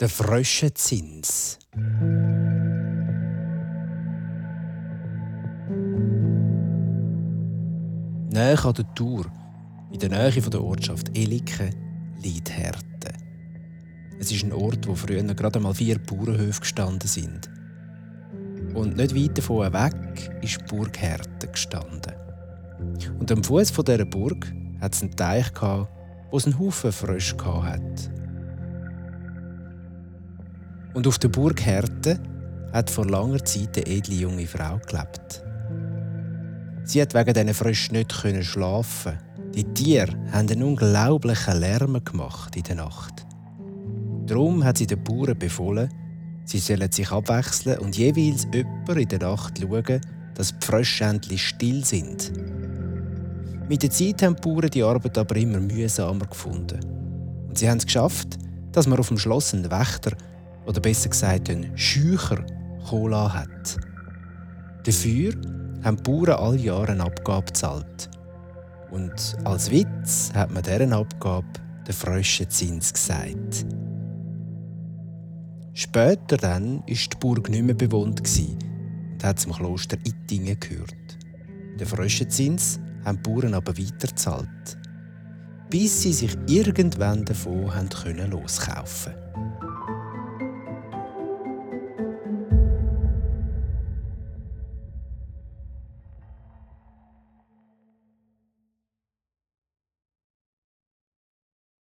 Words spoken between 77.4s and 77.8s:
nicht mehr